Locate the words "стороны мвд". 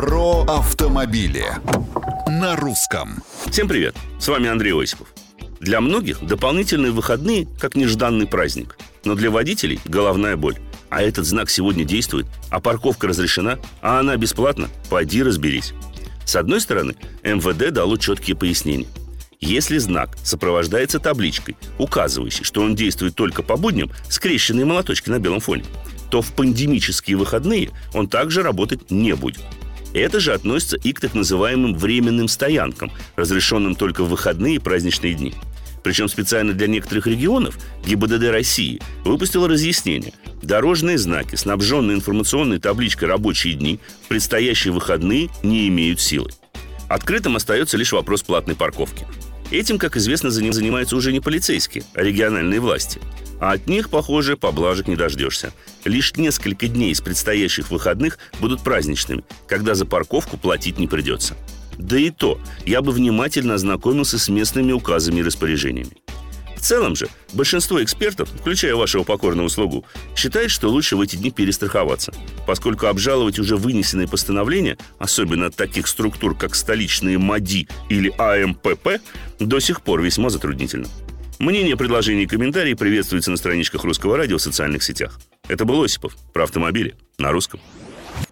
16.62-17.70